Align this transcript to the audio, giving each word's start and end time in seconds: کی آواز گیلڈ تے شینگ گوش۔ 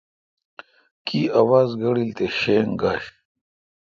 کی 1.05 1.21
آواز 1.41 1.69
گیلڈ 1.81 2.07
تے 2.17 2.25
شینگ 2.39 2.71
گوش۔ 2.81 3.03